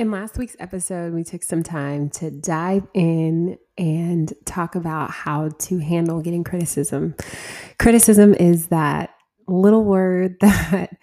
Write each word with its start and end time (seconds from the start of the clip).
In 0.00 0.10
last 0.10 0.38
week's 0.38 0.56
episode, 0.58 1.12
we 1.12 1.24
took 1.24 1.42
some 1.42 1.62
time 1.62 2.08
to 2.12 2.30
dive 2.30 2.88
in 2.94 3.58
and 3.76 4.32
talk 4.46 4.74
about 4.74 5.10
how 5.10 5.50
to 5.50 5.76
handle 5.76 6.22
getting 6.22 6.42
criticism. 6.42 7.14
Criticism 7.78 8.32
is 8.32 8.68
that 8.68 9.10
little 9.46 9.84
word 9.84 10.36
that 10.40 10.96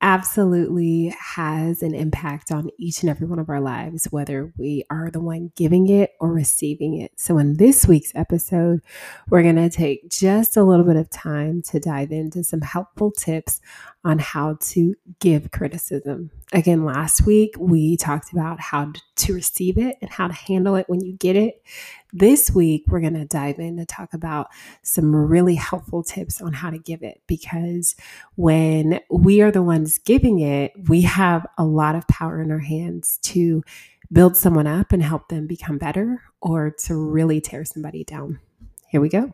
absolutely 0.00 1.14
has 1.20 1.82
an 1.82 1.94
impact 1.94 2.50
on 2.50 2.70
each 2.78 3.02
and 3.02 3.10
every 3.10 3.26
one 3.26 3.38
of 3.38 3.50
our 3.50 3.60
lives, 3.60 4.06
whether 4.10 4.54
we 4.56 4.84
are 4.88 5.10
the 5.10 5.20
one 5.20 5.52
giving 5.54 5.90
it 5.90 6.12
or 6.18 6.32
receiving 6.32 6.98
it. 6.98 7.12
So, 7.16 7.36
in 7.36 7.58
this 7.58 7.86
week's 7.86 8.12
episode, 8.14 8.80
we're 9.28 9.42
going 9.42 9.56
to 9.56 9.68
take 9.68 10.10
just 10.10 10.56
a 10.56 10.64
little 10.64 10.86
bit 10.86 10.96
of 10.96 11.10
time 11.10 11.60
to 11.68 11.78
dive 11.78 12.10
into 12.10 12.42
some 12.42 12.62
helpful 12.62 13.10
tips 13.10 13.60
on 14.04 14.18
how 14.18 14.56
to 14.60 14.94
give 15.18 15.50
criticism. 15.50 16.30
Again, 16.52 16.84
last 16.84 17.26
week 17.26 17.54
we 17.58 17.96
talked 17.96 18.32
about 18.32 18.58
how 18.58 18.92
to 19.16 19.34
receive 19.34 19.76
it 19.76 19.96
and 20.00 20.10
how 20.10 20.26
to 20.26 20.32
handle 20.32 20.74
it 20.76 20.88
when 20.88 21.00
you 21.04 21.12
get 21.16 21.36
it. 21.36 21.62
This 22.12 22.50
week, 22.50 22.84
we're 22.88 23.00
going 23.00 23.14
to 23.14 23.26
dive 23.26 23.58
in 23.58 23.76
to 23.76 23.84
talk 23.84 24.14
about 24.14 24.48
some 24.82 25.14
really 25.14 25.54
helpful 25.54 26.02
tips 26.02 26.40
on 26.40 26.52
how 26.52 26.70
to 26.70 26.78
give 26.78 27.02
it 27.02 27.20
because 27.26 27.94
when 28.36 29.00
we 29.10 29.42
are 29.42 29.52
the 29.52 29.62
ones 29.62 29.98
giving 29.98 30.40
it, 30.40 30.72
we 30.88 31.02
have 31.02 31.46
a 31.58 31.64
lot 31.64 31.94
of 31.94 32.08
power 32.08 32.40
in 32.42 32.50
our 32.50 32.58
hands 32.58 33.18
to 33.22 33.62
build 34.10 34.36
someone 34.36 34.66
up 34.66 34.92
and 34.92 35.02
help 35.02 35.28
them 35.28 35.46
become 35.46 35.78
better 35.78 36.22
or 36.40 36.70
to 36.70 36.96
really 36.96 37.40
tear 37.40 37.64
somebody 37.64 38.02
down. 38.02 38.40
Here 38.88 39.00
we 39.00 39.08
go. 39.08 39.32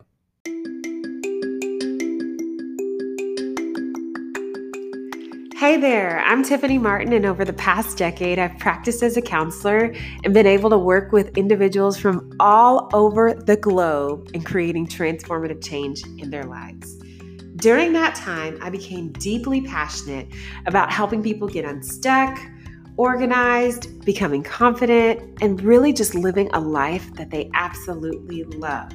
Hey 5.56 5.78
there, 5.78 6.20
I'm 6.20 6.44
Tiffany 6.44 6.76
Martin, 6.76 7.14
and 7.14 7.24
over 7.24 7.42
the 7.42 7.54
past 7.54 7.96
decade, 7.96 8.38
I've 8.38 8.58
practiced 8.58 9.02
as 9.02 9.16
a 9.16 9.22
counselor 9.22 9.94
and 10.22 10.34
been 10.34 10.46
able 10.46 10.68
to 10.68 10.76
work 10.76 11.12
with 11.12 11.34
individuals 11.34 11.98
from 11.98 12.30
all 12.38 12.90
over 12.92 13.32
the 13.32 13.56
globe 13.56 14.28
in 14.34 14.42
creating 14.42 14.86
transformative 14.86 15.64
change 15.64 16.04
in 16.18 16.28
their 16.28 16.44
lives. 16.44 16.96
During 17.56 17.94
that 17.94 18.14
time, 18.14 18.58
I 18.60 18.68
became 18.68 19.12
deeply 19.12 19.62
passionate 19.62 20.28
about 20.66 20.92
helping 20.92 21.22
people 21.22 21.48
get 21.48 21.64
unstuck, 21.64 22.38
organized, 22.98 24.04
becoming 24.04 24.42
confident, 24.42 25.38
and 25.40 25.58
really 25.62 25.94
just 25.94 26.14
living 26.14 26.50
a 26.52 26.60
life 26.60 27.14
that 27.14 27.30
they 27.30 27.50
absolutely 27.54 28.44
love. 28.44 28.92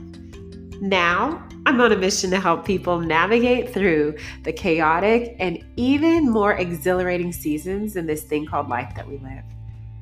Now, 0.81 1.47
I'm 1.67 1.79
on 1.79 1.91
a 1.91 1.95
mission 1.95 2.31
to 2.31 2.39
help 2.39 2.65
people 2.65 2.99
navigate 2.99 3.71
through 3.71 4.15
the 4.41 4.51
chaotic 4.51 5.35
and 5.37 5.63
even 5.75 6.27
more 6.27 6.53
exhilarating 6.53 7.31
seasons 7.31 7.95
in 7.95 8.07
this 8.07 8.23
thing 8.23 8.47
called 8.47 8.67
life 8.67 8.91
that 8.95 9.07
we 9.07 9.19
live. 9.19 9.43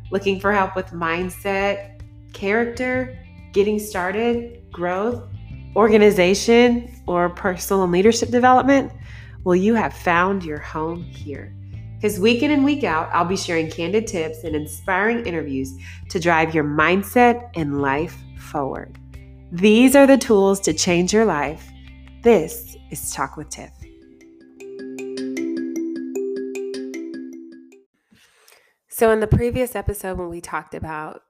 Looking 0.09 0.39
for 0.39 0.53
help 0.53 0.77
with 0.77 0.87
mindset, 0.91 2.01
character, 2.31 3.19
getting 3.51 3.77
started, 3.77 4.71
growth, 4.71 5.21
organization, 5.75 6.89
or 7.07 7.27
personal 7.27 7.83
and 7.83 7.91
leadership 7.91 8.29
development? 8.29 8.93
Well, 9.43 9.57
you 9.57 9.73
have 9.75 9.93
found 9.93 10.45
your 10.45 10.59
home 10.59 11.03
here. 11.03 11.53
Because 11.95 12.21
week 12.21 12.41
in 12.41 12.51
and 12.51 12.63
week 12.63 12.85
out, 12.85 13.09
I'll 13.11 13.25
be 13.25 13.35
sharing 13.35 13.69
candid 13.69 14.07
tips 14.07 14.45
and 14.45 14.55
inspiring 14.55 15.25
interviews 15.25 15.73
to 16.09 16.21
drive 16.21 16.55
your 16.55 16.63
mindset 16.63 17.49
and 17.55 17.81
life 17.81 18.17
forward. 18.37 18.98
These 19.51 19.95
are 19.95 20.05
the 20.05 20.17
tools 20.17 20.59
to 20.61 20.73
change 20.73 21.11
your 21.11 21.25
life. 21.25 21.71
This 22.21 22.77
is 22.91 23.11
Talk 23.11 23.35
with 23.35 23.49
Tiff. 23.49 23.71
So, 28.89 29.09
in 29.09 29.21
the 29.21 29.27
previous 29.27 29.75
episode, 29.75 30.19
when 30.19 30.29
we 30.29 30.39
talked 30.39 30.75
about 30.75 31.23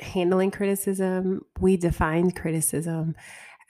handling 0.00 0.50
criticism, 0.50 1.46
we 1.58 1.78
defined 1.78 2.36
criticism 2.36 3.14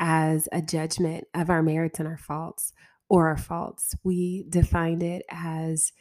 as 0.00 0.48
a 0.50 0.61
judgment 0.61 1.28
of 1.33 1.48
our 1.48 1.62
merits 1.62 2.00
and 2.00 2.09
our 2.09 2.19
faults 2.19 2.72
or 3.09 3.28
our 3.28 3.37
faults. 3.37 3.94
We 4.03 4.47
defined 4.49 5.05
it 5.05 5.25
as, 5.31 5.93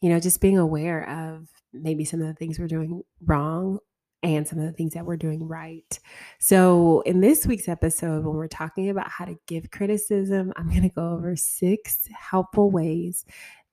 you 0.00 0.08
know, 0.08 0.20
just 0.20 0.40
being 0.40 0.56
aware 0.56 1.06
of 1.06 1.48
maybe 1.74 2.06
some 2.06 2.22
of 2.22 2.28
the 2.28 2.34
things 2.34 2.58
we're 2.58 2.66
doing 2.66 3.02
wrong 3.20 3.80
and 4.26 4.46
some 4.46 4.58
of 4.58 4.64
the 4.64 4.72
things 4.72 4.92
that 4.94 5.06
we're 5.06 5.16
doing 5.16 5.46
right. 5.46 5.98
So, 6.40 7.00
in 7.02 7.20
this 7.20 7.46
week's 7.46 7.68
episode, 7.68 8.24
when 8.24 8.34
we're 8.34 8.48
talking 8.48 8.90
about 8.90 9.08
how 9.08 9.24
to 9.24 9.38
give 9.46 9.70
criticism, 9.70 10.52
I'm 10.56 10.68
going 10.68 10.82
to 10.82 10.88
go 10.88 11.10
over 11.10 11.36
six 11.36 12.08
helpful 12.08 12.72
ways 12.72 13.24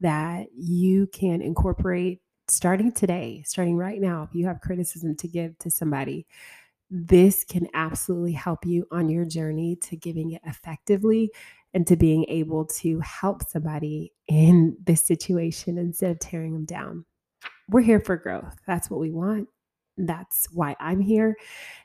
that 0.02 0.48
you 0.56 1.08
can 1.08 1.42
incorporate 1.42 2.22
starting 2.48 2.92
today, 2.92 3.42
starting 3.48 3.78
right 3.78 4.00
now. 4.00 4.22
If 4.22 4.36
you 4.36 4.46
have 4.46 4.62
criticism 4.62 5.16
to 5.18 5.28
give 5.28 5.58
to 5.60 5.72
somebody, 5.72 6.28
this 6.92 7.44
can 7.44 7.68
absolutely 7.74 8.34
help 8.34 8.64
you 8.64 8.86
on 8.92 9.10
your 9.10 9.26
journey 9.26 9.76
to 9.78 9.96
giving 9.96 10.34
it 10.34 10.42
effectively 10.46 11.32
and 11.74 11.88
to 11.88 11.96
being 11.96 12.26
able 12.28 12.66
to 12.66 13.00
help 13.00 13.42
somebody 13.50 14.14
in 14.28 14.78
this 14.86 15.04
situation 15.04 15.80
instead 15.80 16.12
of 16.12 16.20
tearing 16.20 16.54
them 16.54 16.66
down. 16.66 17.06
We're 17.70 17.82
here 17.82 18.02
for 18.02 18.18
growth. 18.18 18.56
That's 18.68 18.92
what 18.92 19.00
we 19.00 19.10
want 19.10 19.48
that's 19.98 20.48
why 20.52 20.76
I'm 20.80 21.00
here. 21.00 21.36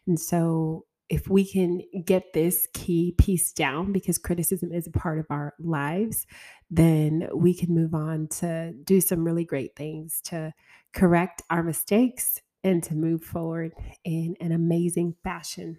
And 0.07 0.19
so 0.19 0.87
if 1.09 1.29
we 1.29 1.45
can 1.45 1.83
get 2.05 2.33
this 2.35 2.69
key 2.75 3.15
piece 3.17 3.53
down 3.53 3.93
because 3.93 4.19
criticism 4.19 4.73
is 4.73 4.87
a 4.87 4.91
part 4.91 5.19
of 5.19 5.27
our 5.31 5.55
lives, 5.59 6.27
then 6.71 7.29
we 7.35 7.55
can 7.55 7.75
move 7.75 7.95
on 7.95 8.29
to 8.29 8.73
do 8.85 9.01
some 9.01 9.25
really 9.25 9.45
great 9.45 9.75
things 9.75 10.21
to 10.25 10.53
correct 10.93 11.43
our 11.49 11.63
mistakes 11.63 12.41
and 12.63 12.83
to 12.83 12.95
move 12.95 13.23
forward 13.23 13.73
in 14.05 14.37
an 14.41 14.53
amazing 14.53 15.15
fashion. 15.25 15.79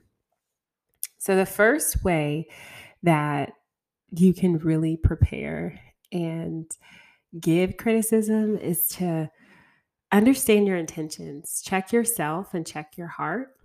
So, 1.19 1.35
the 1.35 1.45
first 1.45 2.03
way 2.03 2.47
that 3.03 3.51
you 4.11 4.33
can 4.33 4.57
really 4.57 4.97
prepare 4.97 5.79
and 6.11 6.65
give 7.39 7.77
criticism 7.77 8.57
is 8.57 8.87
to 8.87 9.29
understand 10.11 10.67
your 10.67 10.77
intentions, 10.77 11.61
check 11.63 11.91
yourself 11.91 12.53
and 12.53 12.65
check 12.65 12.97
your 12.97 13.07
heart, 13.07 13.55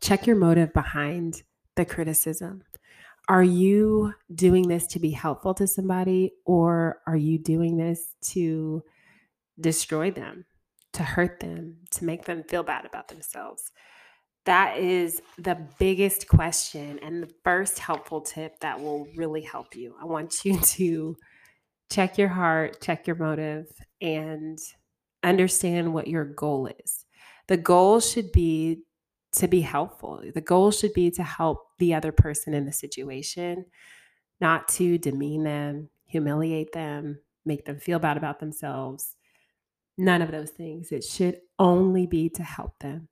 check 0.00 0.26
your 0.26 0.36
motive 0.36 0.72
behind 0.72 1.42
the 1.76 1.84
criticism. 1.84 2.62
Are 3.28 3.42
you 3.42 4.14
doing 4.34 4.68
this 4.68 4.86
to 4.88 4.98
be 4.98 5.10
helpful 5.10 5.54
to 5.54 5.66
somebody, 5.66 6.32
or 6.44 7.00
are 7.06 7.16
you 7.16 7.38
doing 7.38 7.76
this 7.76 8.14
to 8.32 8.82
destroy 9.60 10.10
them, 10.10 10.44
to 10.94 11.02
hurt 11.02 11.40
them, 11.40 11.76
to 11.92 12.04
make 12.04 12.24
them 12.24 12.42
feel 12.44 12.62
bad 12.62 12.84
about 12.84 13.08
themselves? 13.08 13.70
That 14.44 14.78
is 14.78 15.22
the 15.38 15.56
biggest 15.78 16.26
question 16.26 16.98
and 17.00 17.22
the 17.22 17.32
first 17.44 17.78
helpful 17.78 18.22
tip 18.22 18.58
that 18.58 18.80
will 18.80 19.06
really 19.16 19.42
help 19.42 19.76
you. 19.76 19.94
I 20.00 20.04
want 20.04 20.44
you 20.44 20.58
to 20.62 21.16
check 21.90 22.18
your 22.18 22.28
heart, 22.28 22.80
check 22.80 23.06
your 23.06 23.16
motive, 23.16 23.66
and 24.00 24.58
understand 25.22 25.94
what 25.94 26.08
your 26.08 26.24
goal 26.24 26.68
is. 26.84 27.04
The 27.48 27.56
goal 27.56 28.00
should 28.00 28.32
be 28.32 28.82
to 29.32 29.48
be 29.48 29.62
helpful. 29.62 30.22
The 30.34 30.40
goal 30.40 30.70
should 30.70 30.92
be 30.92 31.10
to 31.12 31.22
help 31.22 31.66
the 31.78 31.94
other 31.94 32.12
person 32.12 32.54
in 32.54 32.66
the 32.66 32.72
situation, 32.72 33.66
not 34.40 34.68
to 34.68 34.98
demean 34.98 35.44
them, 35.44 35.88
humiliate 36.06 36.72
them, 36.72 37.20
make 37.44 37.64
them 37.64 37.78
feel 37.78 37.98
bad 37.98 38.16
about 38.16 38.40
themselves. 38.40 39.16
None 39.96 40.22
of 40.22 40.30
those 40.30 40.50
things. 40.50 40.92
It 40.92 41.04
should 41.04 41.40
only 41.58 42.06
be 42.06 42.28
to 42.30 42.42
help 42.42 42.78
them. 42.80 43.08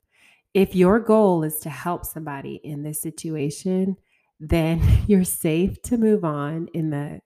If 0.53 0.75
your 0.75 0.99
goal 0.99 1.43
is 1.43 1.59
to 1.59 1.69
help 1.69 2.05
somebody 2.05 2.55
in 2.63 2.83
this 2.83 3.01
situation, 3.01 3.97
then 4.39 4.81
you're 5.07 5.23
safe 5.23 5.81
to 5.83 5.97
move 5.97 6.23
on 6.23 6.67
in 6.73 6.89
the 6.89 7.21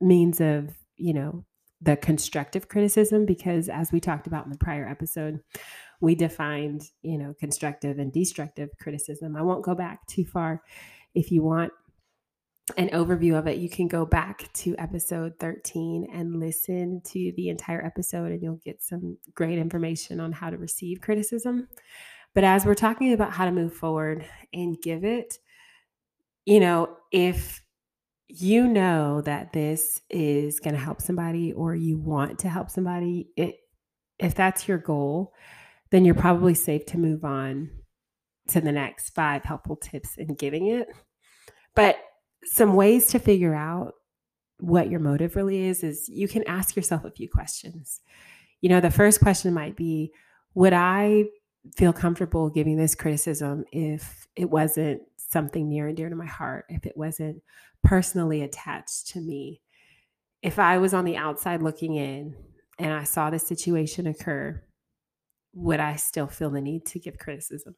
means 0.00 0.40
of, 0.40 0.70
you 0.96 1.14
know, 1.14 1.44
the 1.82 1.96
constructive 1.96 2.68
criticism 2.68 3.26
because 3.26 3.68
as 3.68 3.90
we 3.90 4.00
talked 4.00 4.26
about 4.26 4.44
in 4.44 4.52
the 4.52 4.58
prior 4.58 4.86
episode 4.86 5.40
we 6.00 6.14
defined 6.14 6.82
you 7.02 7.18
know 7.18 7.34
constructive 7.38 7.98
and 7.98 8.12
destructive 8.12 8.70
criticism. 8.80 9.36
I 9.36 9.42
won't 9.42 9.64
go 9.64 9.74
back 9.74 10.06
too 10.06 10.24
far. 10.24 10.62
If 11.14 11.30
you 11.30 11.42
want 11.42 11.72
an 12.76 12.88
overview 12.90 13.36
of 13.36 13.48
it 13.48 13.58
you 13.58 13.68
can 13.68 13.88
go 13.88 14.06
back 14.06 14.52
to 14.52 14.76
episode 14.78 15.32
13 15.40 16.06
and 16.12 16.38
listen 16.38 17.00
to 17.04 17.32
the 17.36 17.48
entire 17.48 17.84
episode 17.84 18.30
and 18.30 18.42
you'll 18.42 18.60
get 18.64 18.82
some 18.82 19.18
great 19.34 19.58
information 19.58 20.20
on 20.20 20.32
how 20.32 20.50
to 20.50 20.58
receive 20.58 21.00
criticism. 21.00 21.68
But 22.34 22.44
as 22.44 22.64
we're 22.64 22.74
talking 22.74 23.12
about 23.12 23.32
how 23.32 23.44
to 23.44 23.52
move 23.52 23.74
forward 23.74 24.24
and 24.52 24.80
give 24.80 25.04
it 25.04 25.38
you 26.44 26.60
know 26.60 26.96
if 27.10 27.62
you 28.34 28.66
know 28.66 29.20
that 29.20 29.52
this 29.52 30.00
is 30.08 30.58
going 30.58 30.74
to 30.74 30.80
help 30.80 31.02
somebody 31.02 31.52
or 31.52 31.74
you 31.74 31.98
want 31.98 32.38
to 32.40 32.48
help 32.48 32.70
somebody, 32.70 33.28
it, 33.36 33.56
if 34.18 34.34
that's 34.34 34.66
your 34.66 34.78
goal, 34.78 35.34
then 35.90 36.06
you're 36.06 36.14
probably 36.14 36.54
safe 36.54 36.86
to 36.86 36.98
move 36.98 37.24
on 37.24 37.70
to 38.48 38.60
the 38.60 38.72
next 38.72 39.10
five 39.10 39.44
helpful 39.44 39.76
tips 39.76 40.16
in 40.16 40.34
giving 40.34 40.68
it. 40.68 40.88
But 41.76 41.96
some 42.44 42.74
ways 42.74 43.08
to 43.08 43.18
figure 43.18 43.54
out 43.54 43.92
what 44.58 44.90
your 44.90 45.00
motive 45.00 45.36
really 45.36 45.64
is 45.64 45.82
is 45.82 46.08
you 46.08 46.26
can 46.26 46.42
ask 46.48 46.74
yourself 46.74 47.04
a 47.04 47.10
few 47.10 47.28
questions. 47.28 48.00
You 48.62 48.70
know, 48.70 48.80
the 48.80 48.90
first 48.90 49.20
question 49.20 49.52
might 49.52 49.76
be, 49.76 50.12
Would 50.54 50.72
I 50.72 51.26
feel 51.76 51.92
comfortable 51.92 52.48
giving 52.48 52.76
this 52.76 52.94
criticism 52.94 53.64
if 53.72 54.26
it 54.36 54.48
wasn't 54.48 55.02
something 55.32 55.68
near 55.68 55.88
and 55.88 55.96
dear 55.96 56.08
to 56.08 56.14
my 56.14 56.26
heart, 56.26 56.66
if 56.68 56.86
it 56.86 56.96
wasn't 56.96 57.42
personally 57.82 58.42
attached 58.42 59.08
to 59.08 59.20
me? 59.20 59.60
If 60.42 60.58
I 60.58 60.78
was 60.78 60.94
on 60.94 61.04
the 61.04 61.16
outside 61.16 61.62
looking 61.62 61.94
in 61.94 62.36
and 62.78 62.92
I 62.92 63.04
saw 63.04 63.30
this 63.30 63.46
situation 63.46 64.06
occur, 64.06 64.62
would 65.54 65.80
I 65.80 65.96
still 65.96 66.26
feel 66.26 66.50
the 66.50 66.60
need 66.60 66.86
to 66.86 66.98
give 66.98 67.18
criticism? 67.18 67.76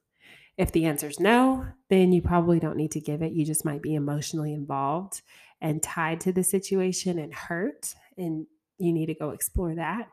If 0.56 0.73
the 0.73 0.85
answer 0.85 1.09
is 1.09 1.19
no, 1.19 1.67
then 1.91 2.12
you 2.12 2.23
probably 2.23 2.61
don't 2.61 2.77
need 2.77 2.93
to 2.93 3.01
give 3.01 3.23
it. 3.23 3.33
You 3.33 3.45
just 3.45 3.65
might 3.65 3.83
be 3.83 3.95
emotionally 3.95 4.55
involved 4.55 5.23
and 5.61 5.83
tied 5.83 6.21
to 6.21 6.33
the 6.33 6.45
situation 6.45 7.19
and 7.19 7.35
hurt, 7.35 7.95
and 8.17 8.47
you 8.79 8.93
need 8.93 9.06
to 9.06 9.15
go 9.15 9.31
explore 9.31 9.75
that. 9.75 10.09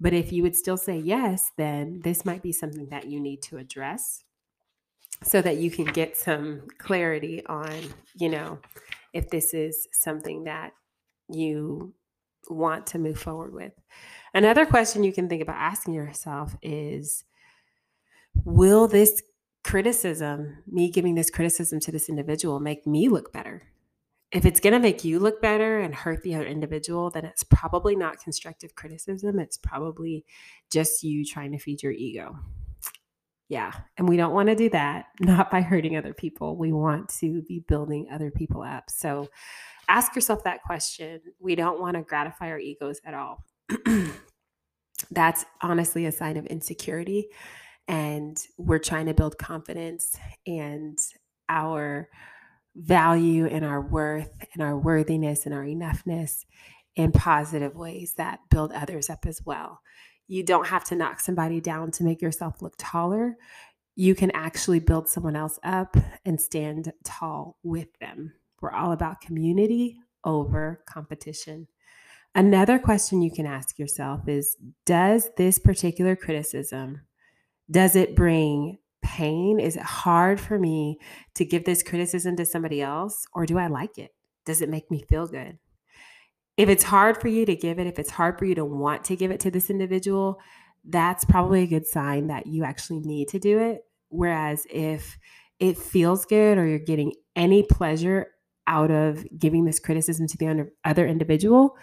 But 0.00 0.12
if 0.12 0.30
you 0.30 0.42
would 0.42 0.56
still 0.56 0.76
say 0.76 0.98
yes, 0.98 1.50
then 1.56 2.00
this 2.04 2.24
might 2.24 2.42
be 2.42 2.52
something 2.52 2.88
that 2.90 3.06
you 3.06 3.18
need 3.18 3.42
to 3.44 3.56
address 3.56 4.24
so 5.22 5.42
that 5.42 5.56
you 5.56 5.70
can 5.70 5.84
get 5.84 6.16
some 6.16 6.62
clarity 6.78 7.44
on, 7.46 7.72
you 8.14 8.28
know, 8.28 8.58
if 9.12 9.30
this 9.30 9.54
is 9.54 9.88
something 9.92 10.44
that 10.44 10.72
you 11.28 11.92
want 12.48 12.86
to 12.88 12.98
move 12.98 13.18
forward 13.18 13.52
with. 13.52 13.72
Another 14.34 14.66
question 14.66 15.04
you 15.04 15.12
can 15.12 15.28
think 15.28 15.42
about 15.42 15.56
asking 15.56 15.94
yourself 15.94 16.56
is 16.62 17.24
Will 18.44 18.86
this 18.86 19.22
criticism, 19.64 20.58
me 20.66 20.90
giving 20.90 21.14
this 21.14 21.30
criticism 21.30 21.80
to 21.80 21.92
this 21.92 22.08
individual, 22.08 22.60
make 22.60 22.86
me 22.86 23.08
look 23.08 23.32
better? 23.32 23.62
If 24.30 24.44
it's 24.44 24.60
going 24.60 24.74
to 24.74 24.78
make 24.78 25.04
you 25.04 25.18
look 25.18 25.40
better 25.40 25.80
and 25.80 25.94
hurt 25.94 26.22
the 26.22 26.34
other 26.34 26.46
individual, 26.46 27.10
then 27.10 27.24
it's 27.24 27.42
probably 27.42 27.96
not 27.96 28.22
constructive 28.22 28.74
criticism. 28.74 29.38
It's 29.38 29.56
probably 29.56 30.24
just 30.70 31.02
you 31.02 31.24
trying 31.24 31.52
to 31.52 31.58
feed 31.58 31.82
your 31.82 31.92
ego. 31.92 32.38
Yeah. 33.48 33.72
And 33.96 34.08
we 34.08 34.16
don't 34.16 34.34
want 34.34 34.48
to 34.48 34.54
do 34.54 34.68
that, 34.70 35.06
not 35.20 35.50
by 35.50 35.60
hurting 35.60 35.96
other 35.96 36.14
people. 36.14 36.56
We 36.56 36.72
want 36.72 37.08
to 37.20 37.42
be 37.42 37.64
building 37.66 38.08
other 38.12 38.30
people 38.30 38.62
up. 38.62 38.90
So 38.90 39.28
ask 39.88 40.14
yourself 40.14 40.44
that 40.44 40.62
question. 40.62 41.20
We 41.40 41.54
don't 41.54 41.80
want 41.80 41.96
to 41.96 42.02
gratify 42.02 42.48
our 42.48 42.58
egos 42.58 43.00
at 43.04 43.14
all. 43.14 43.44
That's 45.10 45.44
honestly 45.62 46.06
a 46.06 46.12
sign 46.12 46.36
of 46.36 46.46
insecurity. 46.46 47.28
And 47.86 48.36
we're 48.58 48.78
trying 48.78 49.06
to 49.06 49.14
build 49.14 49.38
confidence 49.38 50.14
and 50.46 50.98
our 51.48 52.08
value 52.76 53.46
and 53.46 53.64
our 53.64 53.80
worth 53.80 54.30
and 54.52 54.62
our 54.62 54.78
worthiness 54.78 55.46
and 55.46 55.54
our 55.54 55.64
enoughness 55.64 56.44
in 56.96 57.12
positive 57.12 57.76
ways 57.76 58.14
that 58.18 58.40
build 58.50 58.72
others 58.72 59.08
up 59.08 59.24
as 59.24 59.40
well. 59.44 59.80
You 60.28 60.44
don't 60.44 60.66
have 60.68 60.84
to 60.84 60.94
knock 60.94 61.20
somebody 61.20 61.60
down 61.60 61.90
to 61.92 62.04
make 62.04 62.22
yourself 62.22 62.62
look 62.62 62.74
taller. 62.78 63.36
You 63.96 64.14
can 64.14 64.30
actually 64.32 64.78
build 64.78 65.08
someone 65.08 65.34
else 65.34 65.58
up 65.64 65.96
and 66.24 66.40
stand 66.40 66.92
tall 67.02 67.58
with 67.62 67.88
them. 67.98 68.34
We're 68.60 68.72
all 68.72 68.92
about 68.92 69.20
community 69.20 69.96
over 70.24 70.82
competition. 70.86 71.66
Another 72.34 72.78
question 72.78 73.22
you 73.22 73.32
can 73.32 73.46
ask 73.46 73.78
yourself 73.78 74.28
is 74.28 74.56
does 74.84 75.30
this 75.36 75.58
particular 75.58 76.14
criticism 76.14 77.00
does 77.70 77.96
it 77.96 78.16
bring 78.16 78.78
pain? 79.02 79.60
Is 79.60 79.76
it 79.76 79.82
hard 79.82 80.40
for 80.40 80.58
me 80.58 80.98
to 81.34 81.44
give 81.44 81.64
this 81.64 81.82
criticism 81.82 82.36
to 82.36 82.46
somebody 82.46 82.80
else 82.80 83.26
or 83.34 83.44
do 83.44 83.58
I 83.58 83.66
like 83.66 83.98
it? 83.98 84.14
Does 84.46 84.62
it 84.62 84.70
make 84.70 84.90
me 84.90 85.04
feel 85.08 85.26
good? 85.26 85.58
If 86.58 86.68
it's 86.68 86.82
hard 86.82 87.20
for 87.20 87.28
you 87.28 87.46
to 87.46 87.54
give 87.54 87.78
it, 87.78 87.86
if 87.86 88.00
it's 88.00 88.10
hard 88.10 88.36
for 88.36 88.44
you 88.44 88.56
to 88.56 88.64
want 88.64 89.04
to 89.04 89.16
give 89.16 89.30
it 89.30 89.38
to 89.40 89.50
this 89.50 89.70
individual, 89.70 90.40
that's 90.84 91.24
probably 91.24 91.62
a 91.62 91.68
good 91.68 91.86
sign 91.86 92.26
that 92.26 92.48
you 92.48 92.64
actually 92.64 92.98
need 92.98 93.28
to 93.28 93.38
do 93.38 93.60
it. 93.60 93.82
Whereas 94.08 94.66
if 94.68 95.18
it 95.60 95.78
feels 95.78 96.26
good 96.26 96.58
or 96.58 96.66
you're 96.66 96.80
getting 96.80 97.12
any 97.36 97.62
pleasure 97.62 98.32
out 98.66 98.90
of 98.90 99.24
giving 99.38 99.66
this 99.66 99.78
criticism 99.78 100.26
to 100.26 100.36
the 100.36 100.68
other 100.84 101.06
individual, 101.06 101.76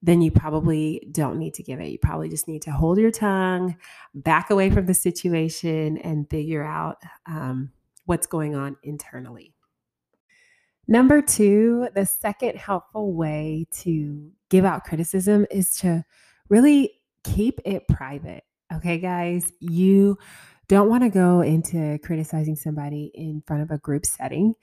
then 0.00 0.22
you 0.22 0.30
probably 0.30 1.06
don't 1.12 1.38
need 1.38 1.52
to 1.54 1.62
give 1.62 1.78
it. 1.78 1.90
You 1.90 1.98
probably 1.98 2.30
just 2.30 2.48
need 2.48 2.62
to 2.62 2.72
hold 2.72 2.98
your 2.98 3.10
tongue, 3.10 3.76
back 4.14 4.48
away 4.48 4.70
from 4.70 4.86
the 4.86 4.94
situation, 4.94 5.98
and 5.98 6.28
figure 6.30 6.64
out 6.64 6.96
um, 7.26 7.70
what's 8.06 8.26
going 8.26 8.54
on 8.54 8.76
internally. 8.82 9.51
Number 10.92 11.22
two, 11.22 11.88
the 11.94 12.04
second 12.04 12.58
helpful 12.58 13.14
way 13.14 13.66
to 13.78 14.30
give 14.50 14.66
out 14.66 14.84
criticism 14.84 15.46
is 15.50 15.74
to 15.78 16.04
really 16.50 17.00
keep 17.24 17.60
it 17.64 17.88
private. 17.88 18.44
Okay, 18.70 18.98
guys, 18.98 19.54
you 19.58 20.18
don't 20.68 20.90
want 20.90 21.02
to 21.02 21.08
go 21.08 21.40
into 21.40 21.98
criticizing 22.04 22.56
somebody 22.56 23.10
in 23.14 23.42
front 23.46 23.62
of 23.62 23.70
a 23.70 23.78
group 23.78 24.04
setting 24.04 24.54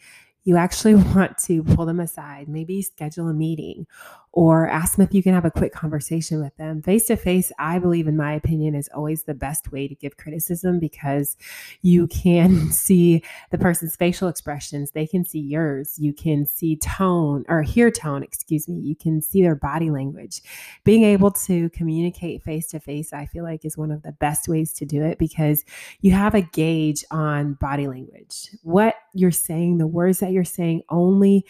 you 0.44 0.58
actually 0.58 0.96
want 1.16 1.38
to 1.38 1.64
pull 1.64 1.86
them 1.86 2.00
aside, 2.00 2.48
maybe 2.48 2.82
schedule 2.82 3.28
a 3.28 3.34
meeting 3.34 3.86
or 4.32 4.68
ask 4.68 4.96
them 4.96 5.06
if 5.06 5.14
you 5.14 5.24
can 5.24 5.34
have 5.34 5.46
a 5.46 5.52
quick 5.52 5.74
conversation 5.74 6.42
with 6.42 6.56
them. 6.58 6.84
Face 6.84 7.08
to 7.08 7.16
face, 7.16 7.52
I 7.58 7.80
believe, 7.80 8.08
in 8.08 8.16
my 8.16 8.34
opinion, 8.34 8.76
is 8.76 8.90
always 8.94 9.24
the 9.24 9.34
best 9.34 9.72
way 9.72 9.88
to 9.88 9.96
give 9.96 10.18
criticism 10.18 10.80
because 10.80 11.36
you 11.82 12.08
can 12.08 12.72
see 12.72 13.24
the 13.50 13.58
person's 13.58 13.96
facial 13.96 14.28
expressions, 14.28 14.92
they 14.92 15.08
can 15.08 15.26
see 15.26 15.40
yours, 15.40 15.98
you 15.98 16.14
can 16.14 16.46
see 16.46 16.76
tone 16.76 17.44
or 17.50 17.64
hear 17.64 17.90
tone, 17.90 18.22
excuse 18.22 18.68
me, 18.68 18.80
you 18.80 18.96
can 18.96 19.22
see 19.22 19.42
their 19.42 19.56
body 19.56 19.90
language. 19.90 20.42
Being 20.84 21.04
able 21.04 21.32
to 21.32 21.70
communicate 21.72 22.44
face 22.44 22.68
to 22.68 22.80
face, 22.80 23.14
I 23.14 23.26
feel 23.26 23.44
like, 23.44 23.66
is 23.66 23.78
one 23.78 23.92
of 23.92 24.04
the 24.04 24.12
best 24.12 24.48
ways 24.48 24.74
to 24.74 24.86
do 24.86 25.04
it 25.04 25.18
because 25.18 25.64
you 26.02 26.12
have 26.12 26.36
a 26.36 26.42
gauge 26.42 27.04
on 27.10 27.54
body 27.54 27.88
language. 27.88 28.50
What 28.62 28.96
you're 29.14 29.32
saying, 29.32 29.80
the 29.80 29.88
words 29.88 30.20
that 30.20 30.32
you're 30.32 30.44
saying 30.44 30.84
only 30.90 31.46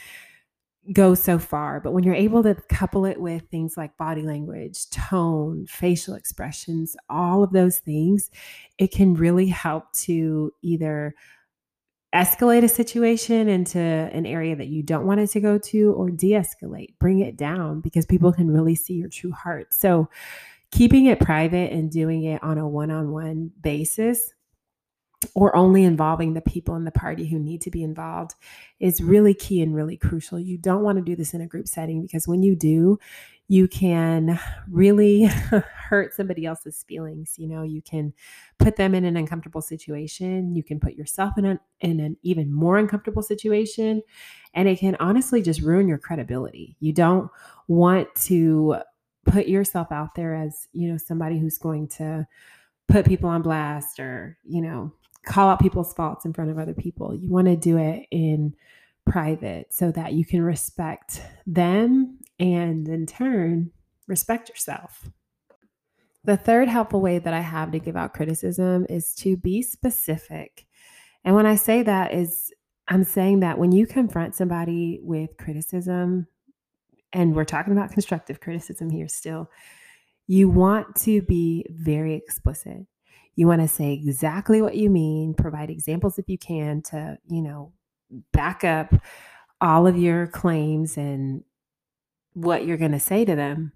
go 0.94 1.14
so 1.14 1.40
far. 1.40 1.80
But 1.80 1.94
when 1.94 2.04
you're 2.04 2.16
able 2.16 2.44
to 2.44 2.56
couple 2.70 3.06
it 3.06 3.20
with 3.20 3.44
things 3.50 3.78
like 3.78 3.98
body 3.98 4.22
language, 4.22 4.90
tone, 4.90 5.66
facial 5.68 6.16
expressions, 6.16 6.96
all 7.10 7.44
of 7.44 7.52
those 7.52 7.80
things, 7.80 8.30
it 8.78 8.92
can 8.92 9.14
really 9.14 9.48
help 9.48 9.92
to 9.94 10.54
either 10.62 11.16
escalate 12.14 12.64
a 12.64 12.68
situation 12.68 13.48
into 13.48 13.80
an 13.80 14.26
area 14.26 14.56
that 14.56 14.68
you 14.68 14.82
don't 14.82 15.06
want 15.06 15.20
it 15.20 15.30
to 15.30 15.40
go 15.40 15.60
to 15.60 15.94
or 15.94 16.10
de 16.10 16.32
escalate, 16.32 16.98
bring 17.00 17.20
it 17.20 17.38
down 17.38 17.82
because 17.82 18.06
people 18.06 18.34
can 18.34 18.50
really 18.50 18.76
see 18.76 18.96
your 18.96 19.10
true 19.10 19.32
heart. 19.32 19.74
So, 19.74 20.10
keeping 20.72 21.08
it 21.08 21.20
private 21.20 21.72
and 21.72 21.90
doing 21.90 22.24
it 22.24 22.44
on 22.44 22.60
a 22.60 22.68
one 22.68 22.92
on 22.92 23.12
one 23.12 23.52
basis 23.62 24.34
or 25.36 25.56
only 25.56 25.84
involving 25.84 26.34
the 26.34 26.42
people 26.42 26.76
in 26.76 26.86
the 26.86 26.92
party 26.92 27.28
who 27.28 27.40
need 27.40 27.62
to 27.62 27.72
be 27.72 27.84
involved 27.84 28.36
is 28.80 29.02
really 29.02 29.34
key 29.34 29.62
and 29.62 29.76
really 29.76 29.98
crucial. 29.98 30.40
You 30.40 30.58
don't 30.58 30.84
want 30.84 30.98
to 30.98 31.04
do 31.04 31.16
this 31.16 31.34
in 31.34 31.42
a 31.42 31.48
group 31.48 31.68
setting 31.68 32.02
because 32.02 32.28
when 32.28 32.42
you 32.42 32.56
do, 32.56 32.98
you 33.50 33.68
can 33.68 34.40
really 34.70 35.24
hurt 35.90 36.14
somebody 36.14 36.46
else's 36.46 36.84
feelings. 36.88 37.34
You 37.38 37.48
know, 37.48 37.64
you 37.64 37.82
can 37.82 38.14
put 38.60 38.76
them 38.76 38.94
in 38.94 39.04
an 39.06 39.18
uncomfortable 39.18 39.62
situation. 39.62 40.56
You 40.56 40.64
can 40.64 40.80
put 40.80 40.94
yourself 40.94 41.34
in 41.38 41.46
an 41.46 41.60
in 41.82 42.00
an 42.00 42.16
even 42.22 42.54
more 42.54 42.78
uncomfortable 42.78 43.24
situation, 43.24 44.04
and 44.54 44.70
it 44.70 44.80
can 44.80 44.96
honestly 45.00 45.42
just 45.42 45.62
ruin 45.62 45.88
your 45.88 45.98
credibility. 45.98 46.78
You 46.80 46.94
don't 46.94 47.30
want 47.68 48.14
to 48.28 48.78
put 49.26 49.48
yourself 49.48 49.92
out 49.92 50.16
there 50.16 50.36
as, 50.36 50.68
you 50.74 50.92
know, 50.92 50.98
somebody 50.98 51.40
who's 51.40 51.58
going 51.58 51.88
to 51.88 52.28
put 52.88 53.06
people 53.06 53.30
on 53.30 53.42
blast 53.42 54.00
or, 54.00 54.38
you 54.44 54.62
know, 54.62 54.92
call 55.26 55.50
out 55.50 55.62
people's 55.62 55.94
faults 55.94 56.26
in 56.26 56.34
front 56.34 56.52
of 56.52 56.58
other 56.58 56.74
people. 56.74 57.14
You 57.16 57.30
want 57.30 57.48
to 57.48 57.56
do 57.56 57.78
it 57.78 58.08
in 58.12 58.56
private 59.06 59.74
so 59.74 59.92
that 59.92 60.14
you 60.14 60.26
can 60.26 60.42
respect 60.42 61.22
them 61.46 62.20
and 62.40 62.88
in 62.88 63.06
turn 63.06 63.72
respect 64.08 64.50
yourself. 64.50 65.10
The 66.24 66.38
third 66.38 66.68
helpful 66.68 67.00
way 67.00 67.20
that 67.20 67.34
I 67.34 67.40
have 67.42 67.72
to 67.72 67.80
give 67.80 67.96
out 67.96 68.14
criticism 68.14 68.86
is 68.90 69.14
to 69.16 69.38
be 69.38 69.62
specific. 69.62 70.66
And 71.24 71.36
when 71.36 71.46
I 71.46 71.56
say 71.56 71.84
that 71.84 72.14
is 72.14 72.52
I'm 72.88 73.04
saying 73.04 73.42
that 73.42 73.60
when 73.60 73.72
you 73.72 73.86
confront 73.86 74.36
somebody 74.36 75.00
with 75.04 75.38
criticism 75.38 76.28
and 77.14 77.36
we're 77.36 77.46
talking 77.46 77.72
about 77.72 77.92
constructive 77.92 78.40
criticism 78.40 78.90
here 78.90 79.08
still, 79.08 79.50
you 80.26 80.50
want 80.50 80.96
to 80.98 81.22
be 81.22 81.66
very 81.70 82.16
explicit. 82.16 82.86
You 83.40 83.48
want 83.48 83.62
to 83.62 83.70
say 83.70 83.94
exactly 83.94 84.62
what 84.62 84.76
you 84.76 84.90
mean, 84.90 85.34
provide 85.34 85.70
examples 85.70 86.20
if 86.20 86.28
you 86.28 86.38
can 86.38 86.82
to, 86.90 87.18
you 87.30 87.42
know, 87.42 87.72
back 88.34 88.66
up 88.66 88.94
all 89.62 89.88
of 89.88 89.98
your 89.98 90.28
claims 90.28 90.98
and 90.98 91.46
what 92.34 92.66
you're 92.66 92.76
going 92.76 92.92
to 92.92 93.00
say 93.00 93.24
to 93.24 93.38
them. 93.38 93.72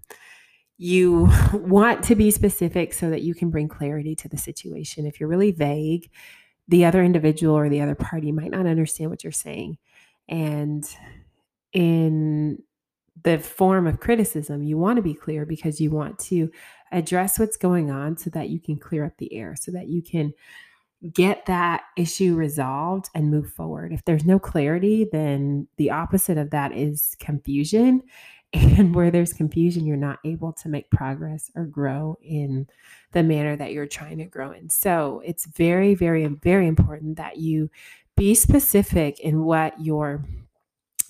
You 0.76 1.30
want 1.54 2.04
to 2.04 2.14
be 2.14 2.30
specific 2.30 2.92
so 2.92 3.08
that 3.08 3.22
you 3.22 3.34
can 3.34 3.48
bring 3.48 3.68
clarity 3.68 4.14
to 4.16 4.28
the 4.28 4.36
situation. 4.36 5.06
If 5.06 5.18
you're 5.18 5.30
really 5.30 5.52
vague, 5.52 6.10
the 6.68 6.84
other 6.84 7.02
individual 7.02 7.56
or 7.56 7.70
the 7.70 7.80
other 7.80 7.94
party 7.94 8.32
might 8.32 8.50
not 8.50 8.66
understand 8.66 9.08
what 9.08 9.24
you're 9.24 9.32
saying. 9.32 9.78
And 10.28 10.86
in 11.72 12.62
the 13.22 13.38
form 13.38 13.86
of 13.86 13.98
criticism, 13.98 14.62
you 14.62 14.76
want 14.76 14.96
to 14.96 15.02
be 15.02 15.14
clear 15.14 15.46
because 15.46 15.80
you 15.80 15.90
want 15.90 16.18
to 16.18 16.50
address 16.94 17.38
what's 17.38 17.56
going 17.56 17.90
on 17.90 18.16
so 18.16 18.30
that 18.30 18.48
you 18.48 18.60
can 18.60 18.78
clear 18.78 19.04
up 19.04 19.18
the 19.18 19.34
air, 19.34 19.56
so 19.58 19.72
that 19.72 19.88
you 19.88 20.00
can 20.00 20.32
get 21.12 21.44
that 21.46 21.82
issue 21.98 22.34
resolved 22.34 23.10
and 23.14 23.30
move 23.30 23.52
forward. 23.52 23.92
If 23.92 24.04
there's 24.04 24.24
no 24.24 24.38
clarity, 24.38 25.06
then 25.10 25.68
the 25.76 25.90
opposite 25.90 26.38
of 26.38 26.50
that 26.50 26.72
is 26.72 27.16
confusion. 27.20 28.02
And 28.56 28.94
where 28.94 29.10
there's 29.10 29.32
confusion, 29.32 29.84
you're 29.84 29.96
not 29.96 30.20
able 30.24 30.52
to 30.52 30.68
make 30.68 30.88
progress 30.88 31.50
or 31.56 31.64
grow 31.64 32.16
in 32.22 32.68
the 33.10 33.24
manner 33.24 33.56
that 33.56 33.72
you're 33.72 33.88
trying 33.88 34.18
to 34.18 34.26
grow 34.26 34.52
in. 34.52 34.70
So 34.70 35.20
it's 35.24 35.44
very, 35.46 35.96
very, 35.96 36.24
very 36.24 36.68
important 36.68 37.16
that 37.16 37.38
you 37.38 37.68
be 38.16 38.32
specific 38.32 39.18
in 39.18 39.42
what 39.42 39.74
you're 39.80 40.24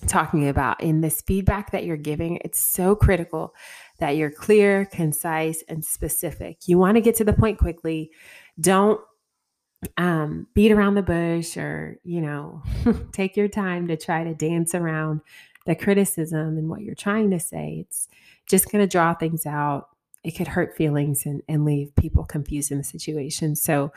talking 0.07 0.47
about 0.47 0.81
in 0.81 1.01
this 1.01 1.21
feedback 1.21 1.71
that 1.71 1.85
you're 1.85 1.97
giving. 1.97 2.39
It's 2.43 2.59
so 2.59 2.95
critical 2.95 3.53
that 3.99 4.17
you're 4.17 4.31
clear, 4.31 4.85
concise, 4.85 5.63
and 5.67 5.83
specific. 5.83 6.67
You 6.67 6.77
want 6.77 6.95
to 6.95 7.01
get 7.01 7.15
to 7.15 7.23
the 7.23 7.33
point 7.33 7.57
quickly. 7.57 8.11
Don't 8.59 8.99
um, 9.97 10.47
beat 10.53 10.71
around 10.71 10.95
the 10.95 11.03
bush 11.03 11.57
or, 11.57 11.99
you 12.03 12.21
know, 12.21 12.63
take 13.11 13.37
your 13.37 13.47
time 13.47 13.87
to 13.87 13.97
try 13.97 14.23
to 14.23 14.33
dance 14.33 14.75
around 14.75 15.21
the 15.65 15.75
criticism 15.75 16.57
and 16.57 16.69
what 16.69 16.81
you're 16.81 16.95
trying 16.95 17.31
to 17.31 17.39
say. 17.39 17.85
It's 17.87 18.07
just 18.47 18.71
going 18.71 18.83
to 18.83 18.91
draw 18.91 19.13
things 19.13 19.45
out. 19.45 19.89
It 20.23 20.31
could 20.31 20.47
hurt 20.47 20.75
feelings 20.75 21.25
and, 21.25 21.41
and 21.47 21.65
leave 21.65 21.95
people 21.95 22.25
confused 22.25 22.71
in 22.71 22.77
the 22.77 22.83
situation. 22.83 23.55
So, 23.55 23.91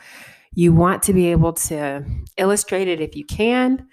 you 0.53 0.73
want 0.73 1.03
to 1.03 1.13
be 1.13 1.27
able 1.27 1.53
to 1.53 2.03
illustrate 2.37 2.87
it 2.87 2.99
if 2.99 3.15
you 3.15 3.25
can, 3.25 3.87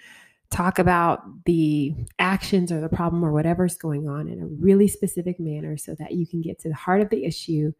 talk 0.49 0.79
about 0.79 1.45
the 1.45 1.93
actions 2.19 2.71
or 2.71 2.79
the 2.79 2.89
problem 2.89 3.23
or 3.23 3.31
whatever's 3.31 3.77
going 3.77 4.07
on 4.07 4.27
in 4.27 4.41
a 4.41 4.45
really 4.45 4.87
specific 4.87 5.39
manner 5.39 5.77
so 5.77 5.95
that 5.95 6.13
you 6.13 6.25
can 6.25 6.41
get 6.41 6.59
to 6.59 6.69
the 6.69 6.75
heart 6.75 7.01
of 7.01 7.09
the 7.09 7.25
issue 7.25 7.73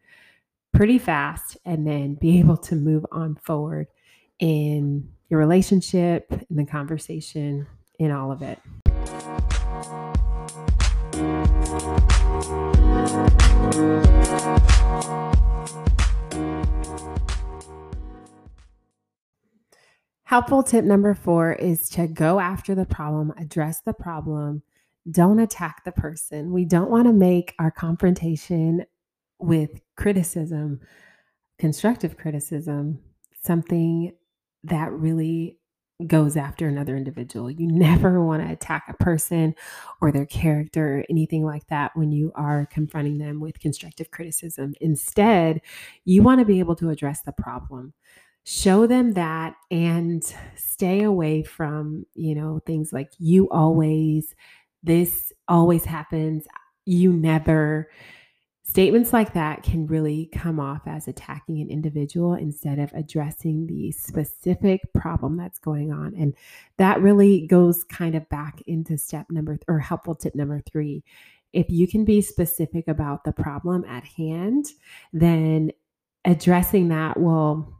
pretty 0.72 0.98
fast 0.98 1.56
and 1.64 1.86
then 1.86 2.14
be 2.14 2.38
able 2.38 2.56
to 2.56 2.74
move 2.74 3.04
on 3.10 3.36
forward 3.36 3.86
in 4.38 5.10
your 5.30 5.40
relationship, 5.40 6.30
in 6.50 6.56
the 6.56 6.64
conversation, 6.64 7.66
in 7.98 8.10
all 8.10 8.30
of 8.30 8.42
it. 8.42 8.58
Helpful 20.28 20.62
tip 20.62 20.84
number 20.84 21.14
four 21.14 21.54
is 21.54 21.88
to 21.88 22.06
go 22.06 22.38
after 22.38 22.74
the 22.74 22.84
problem, 22.84 23.32
address 23.38 23.80
the 23.80 23.94
problem, 23.94 24.62
don't 25.10 25.38
attack 25.38 25.82
the 25.86 25.92
person. 25.92 26.52
We 26.52 26.66
don't 26.66 26.90
want 26.90 27.06
to 27.06 27.14
make 27.14 27.54
our 27.58 27.70
confrontation 27.70 28.84
with 29.38 29.80
criticism, 29.96 30.80
constructive 31.58 32.18
criticism, 32.18 32.98
something 33.42 34.12
that 34.64 34.92
really 34.92 35.58
goes 36.06 36.36
after 36.36 36.68
another 36.68 36.94
individual. 36.94 37.50
You 37.50 37.66
never 37.66 38.22
want 38.22 38.42
to 38.42 38.52
attack 38.52 38.84
a 38.86 39.02
person 39.02 39.54
or 40.02 40.12
their 40.12 40.26
character 40.26 40.98
or 40.98 41.04
anything 41.08 41.42
like 41.42 41.66
that 41.68 41.92
when 41.94 42.12
you 42.12 42.32
are 42.34 42.66
confronting 42.66 43.16
them 43.16 43.40
with 43.40 43.60
constructive 43.60 44.10
criticism. 44.10 44.74
Instead, 44.82 45.62
you 46.04 46.22
want 46.22 46.40
to 46.40 46.44
be 46.44 46.58
able 46.58 46.76
to 46.76 46.90
address 46.90 47.22
the 47.22 47.32
problem. 47.32 47.94
Show 48.50 48.86
them 48.86 49.12
that 49.12 49.56
and 49.70 50.24
stay 50.56 51.02
away 51.02 51.42
from, 51.42 52.06
you 52.14 52.34
know, 52.34 52.60
things 52.64 52.94
like 52.94 53.12
you 53.18 53.46
always, 53.50 54.34
this 54.82 55.34
always 55.48 55.84
happens, 55.84 56.46
you 56.86 57.12
never 57.12 57.90
Statements 58.68 59.14
like 59.14 59.32
that 59.32 59.62
can 59.62 59.86
really 59.86 60.26
come 60.26 60.60
off 60.60 60.82
as 60.86 61.08
attacking 61.08 61.60
an 61.62 61.70
individual 61.70 62.34
instead 62.34 62.78
of 62.78 62.92
addressing 62.92 63.66
the 63.66 63.90
specific 63.92 64.82
problem 64.92 65.38
that's 65.38 65.58
going 65.58 65.90
on. 65.90 66.14
And 66.14 66.34
that 66.76 67.00
really 67.00 67.46
goes 67.46 67.82
kind 67.82 68.14
of 68.14 68.28
back 68.28 68.60
into 68.66 68.98
step 68.98 69.26
number 69.30 69.56
th- 69.56 69.64
or 69.68 69.78
helpful 69.78 70.14
tip 70.14 70.34
number 70.34 70.60
three. 70.70 71.02
If 71.54 71.70
you 71.70 71.88
can 71.88 72.04
be 72.04 72.20
specific 72.20 72.88
about 72.88 73.24
the 73.24 73.32
problem 73.32 73.84
at 73.84 74.04
hand, 74.04 74.66
then 75.14 75.70
addressing 76.26 76.88
that 76.88 77.18
will 77.18 77.77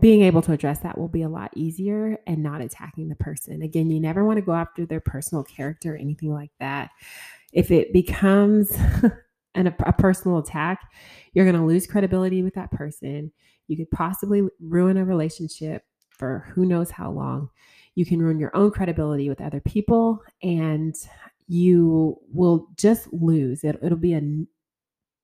being 0.00 0.22
able 0.22 0.42
to 0.42 0.52
address 0.52 0.80
that 0.80 0.98
will 0.98 1.08
be 1.08 1.22
a 1.22 1.28
lot 1.28 1.50
easier 1.54 2.18
and 2.26 2.42
not 2.42 2.60
attacking 2.60 3.08
the 3.08 3.14
person. 3.16 3.62
Again, 3.62 3.90
you 3.90 4.00
never 4.00 4.24
want 4.24 4.36
to 4.38 4.42
go 4.42 4.52
after 4.52 4.84
their 4.84 5.00
personal 5.00 5.44
character 5.44 5.94
or 5.94 5.96
anything 5.96 6.32
like 6.32 6.50
that. 6.60 6.90
If 7.52 7.70
it 7.70 7.92
becomes 7.92 8.76
and 9.54 9.68
a, 9.68 9.74
a 9.86 9.92
personal 9.92 10.38
attack, 10.38 10.80
you're 11.32 11.46
going 11.46 11.56
to 11.56 11.66
lose 11.66 11.86
credibility 11.86 12.42
with 12.42 12.54
that 12.54 12.70
person. 12.70 13.32
You 13.68 13.76
could 13.76 13.90
possibly 13.90 14.42
ruin 14.60 14.96
a 14.96 15.04
relationship 15.04 15.82
for 16.10 16.46
who 16.54 16.66
knows 16.66 16.90
how 16.90 17.10
long. 17.10 17.50
You 17.94 18.04
can 18.04 18.20
ruin 18.20 18.38
your 18.38 18.54
own 18.54 18.70
credibility 18.70 19.28
with 19.28 19.40
other 19.40 19.60
people, 19.60 20.22
and 20.42 20.94
you 21.48 22.18
will 22.32 22.68
just 22.76 23.10
lose. 23.12 23.64
It, 23.64 23.78
it'll 23.82 23.96
be 23.96 24.14
a 24.14 24.22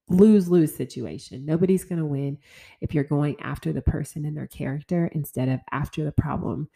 lose 0.09 0.49
lose 0.49 0.75
situation. 0.75 1.45
Nobody's 1.45 1.85
going 1.85 1.99
to 1.99 2.07
win 2.07 2.39
if 2.81 2.95
you're 2.95 3.05
going 3.05 3.37
after 3.41 3.73
the 3.73 3.83
person 3.83 4.25
and 4.25 4.37
their 4.37 4.47
character 4.47 5.11
instead 5.13 5.49
of 5.49 5.61
after 5.71 6.05
the 6.05 6.13
problem. 6.13 6.69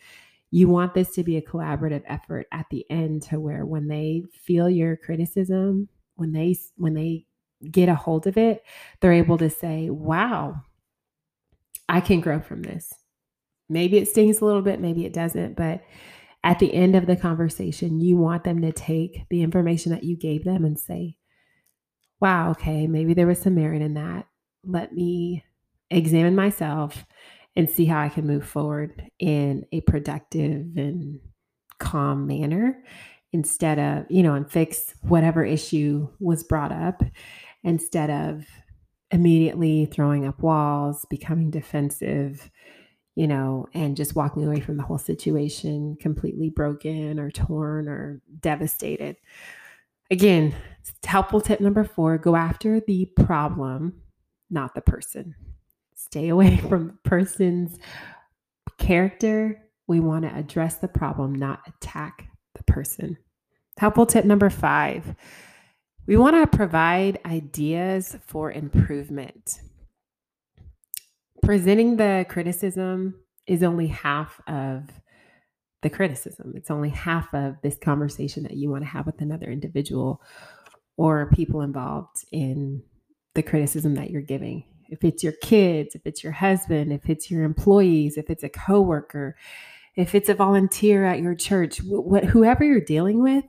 You 0.51 0.69
want 0.69 0.95
this 0.95 1.11
to 1.15 1.25
be 1.25 1.37
a 1.37 1.43
collaborative 1.43 2.03
effort 2.07 2.47
at 2.53 2.67
the 2.71 2.87
end 2.91 3.23
to 3.25 3.41
where 3.41 3.67
when 3.67 3.89
they 3.89 4.23
feel 4.33 4.71
your 4.71 4.97
criticism, 4.97 5.89
when 6.15 6.33
they 6.33 6.57
when 6.77 6.95
they 6.95 7.27
get 7.71 7.89
a 7.89 7.95
hold 7.95 8.27
of 8.27 8.37
it, 8.37 8.63
they're 9.01 9.13
able 9.13 9.39
to 9.39 9.51
say, 9.51 9.91
wow, 9.91 10.57
I 11.89 12.01
can 12.01 12.21
grow 12.21 12.41
from 12.41 12.63
this. 12.63 12.93
Maybe 13.69 13.99
it 13.99 14.09
stings 14.09 14.41
a 14.41 14.45
little 14.45 14.63
bit, 14.63 14.81
maybe 14.81 15.05
it 15.05 15.13
doesn't, 15.13 15.57
but 15.57 15.83
at 16.45 16.61
the 16.61 16.73
end 16.73 16.95
of 16.95 17.07
the 17.07 17.17
conversation, 17.17 17.99
you 17.99 18.17
want 18.17 18.45
them 18.45 18.63
to 18.63 18.71
take 18.71 19.27
the 19.31 19.43
information 19.43 19.91
that 19.91 20.05
you 20.05 20.17
gave 20.17 20.45
them 20.45 20.65
and 20.65 20.79
say, 20.79 21.17
wow, 22.21 22.51
okay, 22.51 22.87
maybe 22.87 23.15
there 23.15 23.27
was 23.27 23.41
some 23.41 23.55
merit 23.55 23.83
in 23.83 23.95
that. 23.95 24.27
Let 24.65 24.93
me 24.93 25.45
examine 25.91 26.35
myself 26.35 27.05
and 27.55 27.71
see 27.71 27.85
how 27.87 28.01
I 28.01 28.09
can 28.09 28.27
move 28.27 28.47
forward 28.47 29.11
in 29.19 29.67
a 29.73 29.81
productive 29.83 30.77
and 30.77 31.21
calm 31.79 32.27
manner 32.27 32.83
instead 33.33 33.79
of, 33.79 34.07
you 34.09 34.23
know, 34.23 34.35
and 34.35 34.51
fix 34.51 34.95
whatever 35.03 35.45
issue 35.45 36.09
was 36.21 36.43
brought 36.43 36.73
up 36.73 37.03
instead 37.63 38.11
of 38.11 38.47
immediately 39.11 39.87
throwing 39.87 40.27
up 40.27 40.43
walls, 40.43 41.07
becoming 41.09 41.51
defensive, 41.51 42.51
you 43.15 43.27
know, 43.27 43.67
and 43.73 43.97
just 43.97 44.15
walking 44.15 44.45
away 44.47 44.61
from 44.61 44.77
the 44.77 44.83
whole 44.83 44.99
situation 44.99 45.97
completely 46.01 46.51
broken 46.51 47.19
or 47.19 47.31
torn 47.31 47.89
or 47.89 48.21
devastated. 48.41 49.17
Again, 50.11 50.55
helpful 51.05 51.41
tip 51.41 51.61
number 51.61 51.85
four 51.85 52.19
go 52.19 52.37
after 52.37 52.81
the 52.81 53.07
problem, 53.17 54.03
not 54.51 54.75
the 54.75 54.81
person. 54.81 55.35
Stay 55.95 56.29
away 56.29 56.57
from 56.69 56.89
the 56.89 57.09
person's 57.09 57.79
character. 58.79 59.63
We 59.87 60.01
want 60.01 60.25
to 60.25 60.35
address 60.35 60.77
the 60.77 60.89
problem, 60.89 61.35
not 61.35 61.61
attack 61.67 62.29
the 62.55 62.63
person. 62.65 63.17
Helpful 63.79 64.07
tip 64.07 64.25
number 64.25 64.51
five 64.51 65.15
we 66.07 66.17
want 66.17 66.37
to 66.37 66.57
provide 66.57 67.19
ideas 67.27 68.17
for 68.27 68.53
improvement. 68.53 69.61
Presenting 71.43 71.97
the 71.97 72.25
criticism 72.29 73.17
is 73.47 73.65
only 73.65 73.89
half 73.89 74.41
of 74.47 74.85
the 75.83 75.91
criticism. 75.91 76.53
It's 76.57 76.71
only 76.71 76.91
half 76.91 77.33
of 77.35 77.57
this 77.63 77.77
conversation 77.77 78.45
that 78.45 78.57
you 78.57 78.71
want 78.71 78.85
to 78.85 78.89
have 78.89 79.07
with 79.07 79.21
another 79.21 79.51
individual 79.51 80.23
or 80.97 81.31
people 81.31 81.61
involved 81.61 82.25
in 82.33 82.83
the 83.35 83.43
criticism 83.43 83.95
that 83.95 84.11
you're 84.11 84.23
giving. 84.23 84.65
If 84.89 85.05
it's 85.05 85.23
your 85.23 85.35
kids, 85.43 85.95
if 85.95 86.07
it's 86.07 86.23
your 86.23 86.33
husband, 86.33 86.93
if 86.93 87.09
it's 87.09 87.31
your 87.31 87.45
employees, 87.45 88.17
if 88.17 88.31
it's 88.31 88.45
a 88.45 88.49
coworker, 88.49 89.37
if 89.97 90.15
it's 90.15 90.29
a 90.29 90.35
volunteer 90.35 91.05
at 91.05 91.21
your 91.21 91.35
church, 91.35 91.79
wh- 91.79 92.25
whoever 92.25 92.65
you're 92.65 92.81
dealing 92.81 93.23
with, 93.23 93.45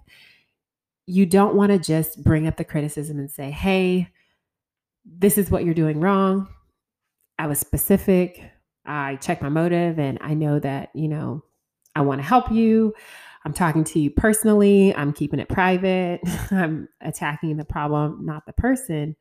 you 1.06 1.26
don't 1.26 1.56
want 1.56 1.72
to 1.72 1.80
just 1.80 2.24
bring 2.24 2.48
up 2.48 2.58
the 2.58 2.66
criticism 2.66 3.20
and 3.20 3.32
say, 3.32 3.52
hey, 3.52 4.10
this 5.06 5.38
is 5.38 5.50
what 5.50 5.64
you're 5.64 5.74
doing 5.74 6.02
wrong. 6.02 6.48
I 7.40 7.48
was 7.48 7.60
specific. 7.60 8.44
I 8.86 9.16
checked 9.18 9.42
my 9.42 9.50
motive 9.50 10.00
and 10.00 10.18
I 10.22 10.34
know 10.34 10.60
that, 10.60 10.90
you 10.94 11.08
know, 11.08 11.44
I 11.96 12.02
want 12.02 12.20
to 12.20 12.28
help 12.28 12.52
you. 12.52 12.94
I'm 13.48 13.54
talking 13.54 13.86
to 13.86 14.00
you 14.02 14.12
personally. 14.12 14.94
I'm 14.94 15.14
keeping 15.14 15.40
it 15.40 15.48
private. 15.48 16.20
I'm 16.52 16.90
attacking 17.00 17.56
the 17.56 17.64
problem, 17.64 18.26
not 18.26 18.46
the 18.46 18.52
person. 18.52 19.16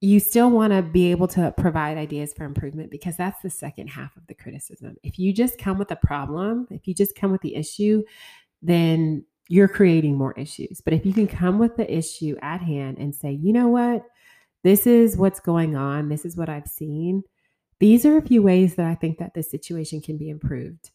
You 0.00 0.18
still 0.18 0.50
want 0.50 0.72
to 0.72 0.82
be 0.82 1.12
able 1.12 1.28
to 1.28 1.54
provide 1.56 1.96
ideas 1.96 2.32
for 2.32 2.42
improvement 2.42 2.90
because 2.90 3.16
that's 3.16 3.40
the 3.40 3.50
second 3.50 3.86
half 3.86 4.16
of 4.16 4.26
the 4.26 4.34
criticism. 4.34 4.96
If 5.04 5.20
you 5.20 5.32
just 5.32 5.58
come 5.58 5.78
with 5.78 5.92
a 5.92 5.96
problem, 5.96 6.66
if 6.72 6.88
you 6.88 6.92
just 6.94 7.14
come 7.14 7.30
with 7.30 7.40
the 7.42 7.54
issue, 7.54 8.02
then 8.62 9.24
you're 9.48 9.68
creating 9.68 10.18
more 10.18 10.32
issues. 10.32 10.80
But 10.80 10.94
if 10.94 11.06
you 11.06 11.12
can 11.12 11.28
come 11.28 11.60
with 11.60 11.76
the 11.76 11.88
issue 11.96 12.34
at 12.42 12.62
hand 12.62 12.98
and 12.98 13.14
say, 13.14 13.30
you 13.30 13.52
know 13.52 13.68
what, 13.68 14.04
this 14.64 14.88
is 14.88 15.16
what's 15.16 15.38
going 15.38 15.76
on. 15.76 16.08
This 16.08 16.24
is 16.24 16.36
what 16.36 16.48
I've 16.48 16.66
seen. 16.66 17.22
These 17.78 18.04
are 18.06 18.16
a 18.16 18.26
few 18.26 18.42
ways 18.42 18.74
that 18.74 18.86
I 18.86 18.96
think 18.96 19.18
that 19.18 19.34
this 19.34 19.52
situation 19.52 20.00
can 20.00 20.18
be 20.18 20.30
improved 20.30 20.90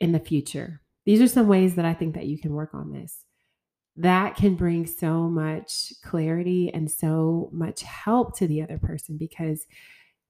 in 0.00 0.10
the 0.10 0.18
future. 0.18 0.80
These 1.04 1.20
are 1.20 1.28
some 1.28 1.48
ways 1.48 1.74
that 1.74 1.84
I 1.84 1.94
think 1.94 2.14
that 2.14 2.26
you 2.26 2.38
can 2.38 2.52
work 2.52 2.74
on 2.74 2.92
this. 2.92 3.24
That 3.96 4.36
can 4.36 4.54
bring 4.54 4.86
so 4.86 5.28
much 5.28 5.92
clarity 6.02 6.70
and 6.72 6.90
so 6.90 7.50
much 7.52 7.82
help 7.82 8.36
to 8.38 8.46
the 8.46 8.62
other 8.62 8.78
person 8.78 9.18
because 9.18 9.66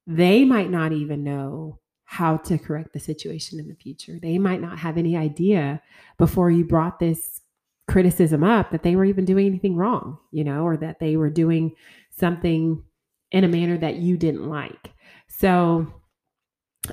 they 0.06 0.44
might 0.44 0.70
not 0.70 0.92
even 0.92 1.22
know 1.22 1.78
how 2.04 2.36
to 2.36 2.58
correct 2.58 2.92
the 2.92 3.00
situation 3.00 3.58
in 3.60 3.68
the 3.68 3.74
future. 3.74 4.18
They 4.20 4.38
might 4.38 4.60
not 4.60 4.78
have 4.78 4.98
any 4.98 5.16
idea 5.16 5.80
before 6.18 6.50
you 6.50 6.64
brought 6.64 6.98
this 6.98 7.40
criticism 7.88 8.44
up 8.44 8.70
that 8.70 8.82
they 8.82 8.96
were 8.96 9.04
even 9.04 9.24
doing 9.24 9.46
anything 9.46 9.76
wrong, 9.76 10.18
you 10.30 10.44
know, 10.44 10.64
or 10.64 10.76
that 10.76 10.98
they 10.98 11.16
were 11.16 11.30
doing 11.30 11.74
something 12.10 12.82
in 13.30 13.44
a 13.44 13.48
manner 13.48 13.78
that 13.78 13.96
you 13.96 14.16
didn't 14.16 14.48
like. 14.48 14.92
So, 15.28 15.92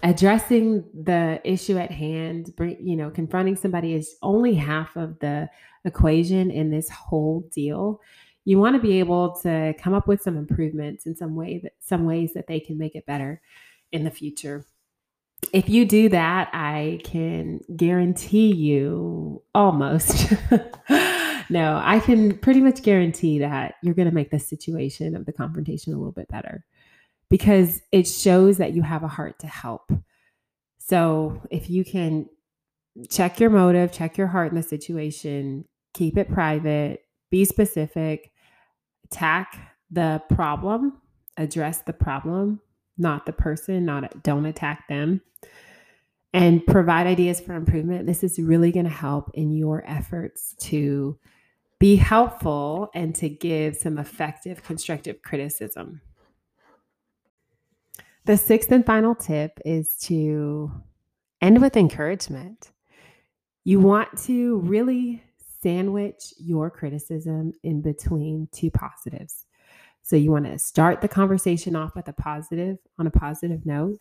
addressing 0.03 0.83
the 0.93 1.41
issue 1.43 1.77
at 1.77 1.91
hand, 1.91 2.53
you 2.79 2.95
know, 2.95 3.09
confronting 3.09 3.55
somebody 3.55 3.93
is 3.93 4.15
only 4.21 4.55
half 4.55 4.95
of 4.95 5.19
the 5.19 5.49
equation 5.85 6.51
in 6.51 6.69
this 6.69 6.89
whole 6.89 7.47
deal. 7.51 8.01
You 8.45 8.59
want 8.59 8.75
to 8.75 8.81
be 8.81 8.99
able 8.99 9.35
to 9.41 9.73
come 9.79 9.93
up 9.93 10.07
with 10.07 10.21
some 10.21 10.37
improvements 10.37 11.05
in 11.05 11.15
some 11.15 11.35
way 11.35 11.59
that 11.63 11.73
some 11.79 12.05
ways 12.05 12.33
that 12.33 12.47
they 12.47 12.59
can 12.59 12.77
make 12.77 12.95
it 12.95 13.05
better 13.05 13.41
in 13.91 14.03
the 14.03 14.11
future 14.11 14.65
if 15.53 15.69
you 15.69 15.85
do 15.85 16.09
that, 16.09 16.49
I 16.53 16.99
can 17.03 17.61
guarantee 17.75 18.53
you 18.53 19.41
almost. 19.55 20.33
no, 21.49 21.81
I 21.83 22.01
can 22.03 22.37
pretty 22.37 22.61
much 22.61 22.83
guarantee 22.83 23.39
that 23.39 23.75
you're 23.81 23.95
going 23.95 24.09
to 24.09 24.13
make 24.13 24.31
the 24.31 24.39
situation 24.39 25.15
of 25.15 25.25
the 25.25 25.33
confrontation 25.33 25.93
a 25.93 25.97
little 25.97 26.11
bit 26.11 26.27
better 26.27 26.65
because 27.29 27.81
it 27.91 28.07
shows 28.07 28.57
that 28.57 28.73
you 28.73 28.81
have 28.81 29.03
a 29.03 29.07
heart 29.07 29.39
to 29.39 29.47
help. 29.47 29.91
So 30.77 31.41
if 31.51 31.69
you 31.69 31.85
can 31.85 32.27
check 33.09 33.39
your 33.39 33.49
motive, 33.49 33.91
check 33.91 34.17
your 34.17 34.27
heart 34.27 34.51
in 34.51 34.55
the 34.55 34.63
situation, 34.63 35.65
keep 35.93 36.17
it 36.17 36.31
private, 36.31 37.01
be 37.29 37.45
specific, 37.45 38.31
attack 39.05 39.75
the 39.91 40.21
problem, 40.29 40.99
address 41.37 41.81
the 41.83 41.93
problem, 41.93 42.61
not 42.97 43.25
the 43.25 43.33
person, 43.33 43.85
not 43.85 44.23
don't 44.23 44.45
attack 44.45 44.87
them. 44.87 45.21
And 46.31 46.63
provide 46.65 47.07
ideas 47.07 47.39
for 47.39 47.55
improvement. 47.55 48.05
This 48.05 48.23
is 48.23 48.37
really 48.37 48.71
going 48.71 48.85
to 48.85 48.91
help 48.91 49.31
in 49.33 49.51
your 49.51 49.83
efforts 49.87 50.55
to 50.61 51.17
be 51.79 51.95
helpful 51.95 52.91
and 52.93 53.15
to 53.15 53.29
give 53.29 53.75
some 53.75 53.97
effective 53.97 54.63
constructive 54.63 55.23
criticism. 55.23 56.01
The 58.29 58.37
sixth 58.37 58.71
and 58.71 58.85
final 58.85 59.15
tip 59.15 59.59
is 59.65 59.97
to 60.01 60.71
end 61.41 61.59
with 61.63 61.75
encouragement. 61.75 62.69
You 63.63 63.79
want 63.79 64.15
to 64.25 64.59
really 64.59 65.23
sandwich 65.63 66.35
your 66.37 66.69
criticism 66.69 67.53
in 67.63 67.81
between 67.81 68.47
two 68.51 68.69
positives. 68.69 69.47
So 70.03 70.15
you 70.15 70.29
want 70.29 70.45
to 70.45 70.59
start 70.59 71.01
the 71.01 71.07
conversation 71.07 71.75
off 71.75 71.95
with 71.95 72.07
a 72.07 72.13
positive 72.13 72.77
on 72.99 73.07
a 73.07 73.09
positive 73.09 73.65
note, 73.65 73.99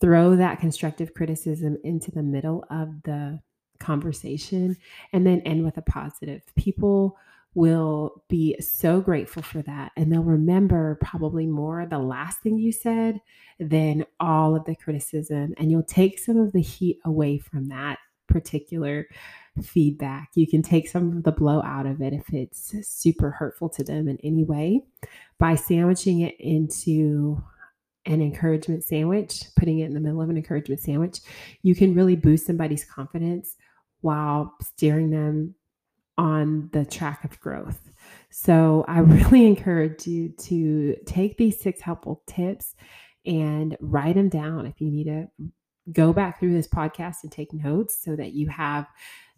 throw 0.00 0.34
that 0.34 0.58
constructive 0.58 1.14
criticism 1.14 1.78
into 1.84 2.10
the 2.10 2.24
middle 2.24 2.64
of 2.70 3.04
the 3.04 3.38
conversation, 3.78 4.76
and 5.12 5.24
then 5.24 5.42
end 5.42 5.64
with 5.64 5.76
a 5.76 5.82
positive. 5.82 6.42
People 6.56 7.16
will 7.54 8.24
be 8.28 8.56
so 8.60 9.00
grateful 9.00 9.42
for 9.42 9.62
that. 9.62 9.92
And 9.96 10.12
they'll 10.12 10.22
remember 10.22 10.98
probably 11.00 11.46
more 11.46 11.86
the 11.86 11.98
last 11.98 12.40
thing 12.40 12.58
you 12.58 12.72
said 12.72 13.20
than 13.60 14.04
all 14.18 14.56
of 14.56 14.64
the 14.64 14.74
criticism. 14.74 15.54
And 15.56 15.70
you'll 15.70 15.84
take 15.84 16.18
some 16.18 16.36
of 16.36 16.52
the 16.52 16.62
heat 16.62 16.98
away 17.04 17.38
from 17.38 17.68
that 17.68 17.98
particular 18.28 19.06
feedback. 19.62 20.30
You 20.34 20.48
can 20.48 20.62
take 20.62 20.88
some 20.88 21.16
of 21.16 21.22
the 21.22 21.32
blow 21.32 21.62
out 21.62 21.86
of 21.86 22.00
it 22.02 22.12
if 22.12 22.32
it's 22.32 22.74
super 22.82 23.30
hurtful 23.30 23.68
to 23.70 23.84
them 23.84 24.08
in 24.08 24.18
any 24.24 24.44
way 24.44 24.82
by 25.38 25.54
sandwiching 25.54 26.20
it 26.20 26.34
into 26.40 27.40
an 28.06 28.20
encouragement 28.20 28.82
sandwich, 28.82 29.44
putting 29.56 29.78
it 29.78 29.86
in 29.86 29.94
the 29.94 30.00
middle 30.00 30.20
of 30.20 30.28
an 30.28 30.36
encouragement 30.36 30.80
sandwich. 30.80 31.20
You 31.62 31.74
can 31.74 31.94
really 31.94 32.16
boost 32.16 32.46
somebody's 32.46 32.84
confidence 32.84 33.56
while 34.00 34.54
steering 34.60 35.10
them 35.10 35.54
on 36.16 36.70
the 36.72 36.84
track 36.84 37.24
of 37.24 37.40
growth. 37.40 37.90
So 38.30 38.84
I 38.88 38.98
really 39.00 39.46
encourage 39.46 40.06
you 40.06 40.30
to 40.30 40.96
take 41.06 41.36
these 41.36 41.60
six 41.60 41.80
helpful 41.80 42.22
tips 42.26 42.74
and 43.26 43.76
write 43.80 44.16
them 44.16 44.28
down 44.28 44.66
if 44.66 44.80
you 44.80 44.90
need 44.90 45.04
to 45.04 45.28
go 45.92 46.12
back 46.12 46.40
through 46.40 46.52
this 46.52 46.68
podcast 46.68 47.16
and 47.22 47.32
take 47.32 47.52
notes 47.52 47.98
so 48.02 48.16
that 48.16 48.32
you 48.32 48.48
have 48.48 48.86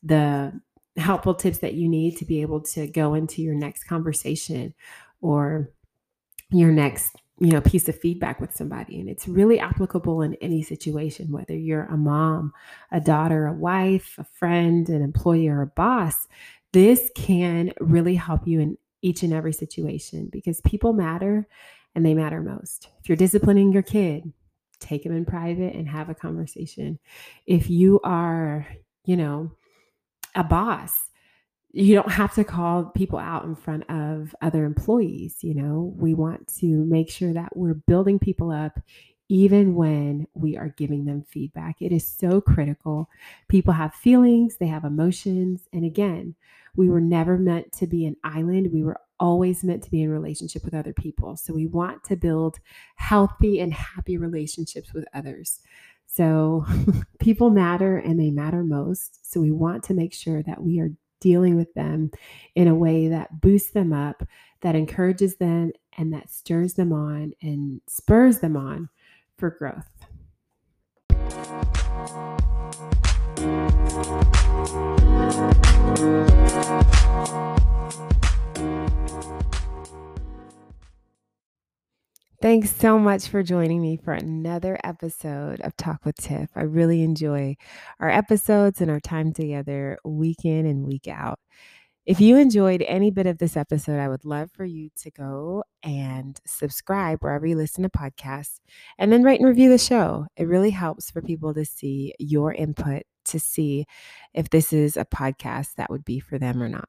the 0.03 0.53
helpful 0.97 1.35
tips 1.35 1.59
that 1.59 1.75
you 1.75 1.89
need 1.89 2.17
to 2.17 2.25
be 2.25 2.41
able 2.43 2.61
to 2.61 2.87
go 2.87 3.15
into 3.15 3.43
your 3.43 3.55
next 3.55 3.85
conversation 3.85 4.75
or 5.21 5.71
your 6.51 6.71
next 6.71 7.17
you 7.39 7.51
know 7.51 7.61
piece 7.61 7.89
of 7.89 7.99
feedback 7.99 8.41
with 8.41 8.55
somebody 8.55 8.99
and 8.99 9.11
it's 9.11 9.29
really 9.29 9.59
applicable 9.59 10.23
in 10.23 10.35
any 10.37 10.63
situation 10.63 11.31
whether 11.31 11.55
you're 11.55 11.85
a 11.85 11.97
mom 11.97 12.53
a 12.91 13.01
daughter 13.01 13.47
a 13.47 13.53
wife 13.53 14.15
a 14.19 14.25
friend 14.25 14.89
an 14.89 15.03
employee 15.03 15.49
or 15.49 15.61
a 15.61 15.67
boss 15.67 16.29
this 16.77 17.11
can 17.15 17.73
really 17.81 18.15
help 18.15 18.47
you 18.47 18.61
in 18.61 18.77
each 19.01 19.23
and 19.23 19.33
every 19.33 19.55
situation 19.55 20.29
because 20.31 20.61
people 20.61 20.93
matter 20.93 21.49
and 21.95 22.05
they 22.05 22.13
matter 22.13 22.43
most. 22.43 22.91
If 23.01 23.09
you're 23.09 23.17
disciplining 23.17 23.73
your 23.73 23.83
kid 23.83 24.31
take 24.79 25.05
them 25.05 25.17
in 25.17 25.25
private 25.25 25.75
and 25.75 25.89
have 25.89 26.11
a 26.11 26.15
conversation. 26.15 26.99
If 27.47 27.71
you 27.71 27.99
are 28.05 28.67
you 29.07 29.17
know 29.17 29.53
a 30.35 30.45
boss 30.45 31.09
you 31.73 31.95
don't 31.95 32.13
have 32.13 32.35
to 32.35 32.45
call 32.45 32.87
people 32.87 33.19
out 33.19 33.45
in 33.45 33.55
front 33.55 33.89
of 33.89 34.35
other 34.43 34.67
employees 34.67 35.39
you 35.41 35.55
know? 35.55 35.95
We 35.97 36.13
want 36.13 36.47
to 36.59 36.67
make 36.67 37.11
sure 37.11 37.33
that 37.33 37.57
we're 37.57 37.73
building 37.73 38.19
people 38.19 38.51
up 38.51 38.79
even 39.29 39.75
when 39.75 40.27
we 40.35 40.57
are 40.57 40.75
giving 40.77 41.05
them 41.05 41.25
feedback. 41.29 41.77
It 41.81 41.93
is 41.93 42.07
so 42.07 42.41
critical. 42.41 43.09
People 43.49 43.73
have 43.73 43.95
feelings 43.95 44.57
they 44.57 44.67
have 44.67 44.85
emotions 44.85 45.69
and 45.73 45.85
again 45.85 46.35
we 46.77 46.91
were 46.91 47.01
never 47.01 47.39
meant 47.39 47.73
to 47.73 47.87
be 47.87 48.07
an 48.07 48.17
island. 48.23 48.71
We 48.73 48.85
were 48.85 49.01
always 49.19 49.65
meant 49.65 49.83
to 49.85 49.91
be 49.91 50.03
in 50.03 50.11
relationship 50.11 50.65
with 50.65 50.75
other 50.75 50.93
people. 50.93 51.37
So 51.37 51.55
we 51.55 51.67
want 51.67 52.05
to 52.05 52.17
build 52.17 52.59
healthy 52.97 53.61
and 53.61 53.73
happy 53.73 54.19
relationships 54.19 54.93
with 54.93 55.07
others. 55.15 55.61
So 56.07 56.67
people 57.19 57.51
matter 57.51 57.97
and 57.97 58.21
they 58.21 58.31
matter 58.31 58.63
most. 58.63 59.31
So 59.31 59.41
we 59.41 59.51
want 59.51 59.83
to 59.85 59.95
make 59.95 60.13
sure 60.13 60.43
that 60.43 60.63
we 60.63 60.81
are 60.81 60.91
dealing 61.21 61.57
with 61.57 61.73
them 61.75 62.11
in 62.55 62.69
a 62.69 62.75
way 62.75 63.09
that 63.09 63.41
boosts 63.41 63.71
them 63.71 63.93
up, 63.93 64.23
that 64.61 64.77
encourages 64.77 65.37
them, 65.37 65.73
and 65.97 66.13
that 66.13 66.31
stirs 66.31 66.75
them 66.75 66.93
on 66.93 67.33
and 67.41 67.81
spurs 67.89 68.41
them 68.41 68.55
on 68.55 68.91
for 69.39 69.51
growth. 69.51 69.87
Thanks 82.43 82.71
so 82.77 82.99
much 82.99 83.29
for 83.29 83.43
joining 83.43 83.83
me 83.83 83.97
for 83.97 84.13
another 84.13 84.79
episode 84.85 85.61
of 85.63 85.77
Talk 85.77 86.05
with 86.05 86.17
Tiff. 86.17 86.51
I 86.55 86.63
really 86.63 87.03
enjoy 87.03 87.57
our 87.99 88.11
episodes 88.11 88.81
and 88.81 88.91
our 88.91 89.01
time 89.01 89.33
together 89.33 89.99
week 90.05 90.45
in 90.45 90.65
and 90.67 90.87
week 90.87 91.09
out. 91.09 91.41
If 92.07 92.21
you 92.21 92.37
enjoyed 92.37 92.83
any 92.83 93.11
bit 93.11 93.27
of 93.27 93.39
this 93.39 93.57
episode, 93.57 93.99
I 93.99 94.07
would 94.07 94.25
love 94.25 94.53
for 94.53 94.65
you 94.65 94.91
to 95.01 95.11
go 95.11 95.65
and 95.83 96.41
subscribe 96.47 97.19
wherever 97.21 97.49
you 97.49 97.57
listen 97.57 97.83
to 97.83 97.89
podcasts 97.89 98.61
and 98.97 99.11
then 99.13 99.25
rate 99.25 99.41
and 99.41 99.49
review 99.49 99.69
the 99.69 99.77
show. 99.77 100.29
It 100.37 100.47
really 100.47 100.71
helps 100.71 101.11
for 101.11 101.21
people 101.21 101.53
to 101.55 101.65
see 101.65 102.15
your 102.21 102.55
input 102.55 103.03
to 103.25 103.41
see 103.41 103.87
if 104.35 104.51
this 104.51 104.73
is 104.73 104.97
a 104.97 105.05
podcast 105.05 105.75
that 105.79 105.91
would 105.91 106.05
be 106.05 106.21
for 106.21 106.39
them 106.39 106.63
or 106.63 106.69
not. 106.69 106.89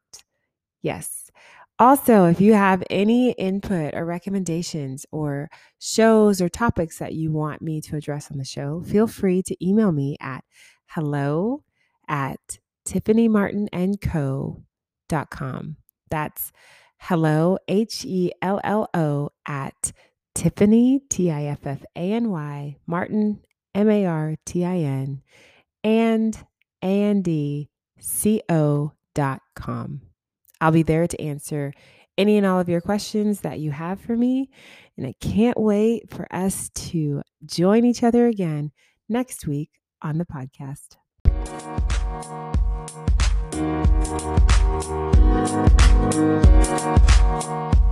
Yes. 0.83 1.31
Also, 1.79 2.25
if 2.25 2.39
you 2.39 2.53
have 2.53 2.83
any 2.91 3.31
input 3.31 3.95
or 3.95 4.05
recommendations 4.05 5.03
or 5.11 5.49
shows 5.79 6.41
or 6.41 6.47
topics 6.47 6.99
that 6.99 7.13
you 7.13 7.31
want 7.31 7.63
me 7.63 7.81
to 7.81 7.95
address 7.95 8.29
on 8.29 8.37
the 8.37 8.45
show, 8.45 8.83
feel 8.83 9.07
free 9.07 9.41
to 9.41 9.67
email 9.67 9.91
me 9.91 10.15
at 10.21 10.43
hello 10.85 11.63
at 12.07 12.59
tiffanymartinandco.com. 12.87 14.66
That's 16.09 16.51
hello, 16.99 17.57
H 17.67 18.05
E 18.05 18.31
L 18.41 18.59
L 18.63 18.89
O, 18.93 19.29
at 19.47 19.91
Tiffany, 20.35 21.01
T 21.09 21.31
I 21.31 21.43
F 21.45 21.65
F 21.65 21.83
A 21.95 22.11
N 22.13 22.29
Y, 22.29 22.77
Martin, 22.85 23.41
M 23.75 23.89
A 23.89 24.05
R 24.05 24.35
T 24.45 24.65
I 24.65 24.77
N, 24.77 25.21
and 25.83 26.37
A 26.83 27.01
N 27.03 27.21
D 27.21 27.69
C 27.99 28.41
O 28.49 28.93
dot 29.15 29.41
com. 29.55 30.01
I'll 30.61 30.71
be 30.71 30.83
there 30.83 31.07
to 31.07 31.21
answer 31.21 31.73
any 32.17 32.37
and 32.37 32.45
all 32.45 32.59
of 32.59 32.69
your 32.69 32.81
questions 32.81 33.41
that 33.41 33.59
you 33.59 33.71
have 33.71 33.99
for 34.01 34.15
me. 34.15 34.49
And 34.97 35.05
I 35.05 35.13
can't 35.21 35.59
wait 35.59 36.09
for 36.09 36.27
us 36.33 36.69
to 36.69 37.21
join 37.45 37.85
each 37.85 38.03
other 38.03 38.27
again 38.27 38.71
next 39.07 39.45
week 39.45 39.69
on 40.01 40.17
the 40.17 40.25
podcast. 40.25 40.97
We'll 43.57 43.65
be 43.65 43.97
right. 46.11 47.86